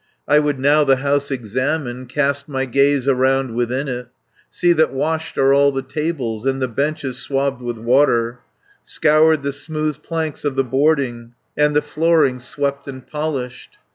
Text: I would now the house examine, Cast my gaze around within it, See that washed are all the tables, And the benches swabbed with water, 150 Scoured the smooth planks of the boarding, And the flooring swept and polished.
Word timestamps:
I 0.27 0.39
would 0.39 0.59
now 0.59 0.83
the 0.83 0.95
house 0.95 1.29
examine, 1.29 2.07
Cast 2.07 2.49
my 2.49 2.65
gaze 2.65 3.07
around 3.07 3.53
within 3.53 3.87
it, 3.87 4.07
See 4.49 4.73
that 4.73 4.91
washed 4.91 5.37
are 5.37 5.53
all 5.53 5.71
the 5.71 5.83
tables, 5.83 6.47
And 6.47 6.59
the 6.59 6.67
benches 6.67 7.19
swabbed 7.19 7.61
with 7.61 7.77
water, 7.77 8.39
150 8.83 8.91
Scoured 8.91 9.43
the 9.43 9.53
smooth 9.53 10.01
planks 10.01 10.43
of 10.43 10.55
the 10.55 10.63
boarding, 10.63 11.35
And 11.55 11.75
the 11.75 11.83
flooring 11.83 12.39
swept 12.39 12.87
and 12.87 13.05
polished. 13.05 13.77